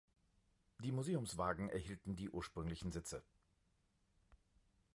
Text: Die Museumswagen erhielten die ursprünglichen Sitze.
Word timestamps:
Die 0.79 0.91
Museumswagen 0.91 1.69
erhielten 1.69 2.15
die 2.15 2.31
ursprünglichen 2.31 2.91
Sitze. 2.91 3.21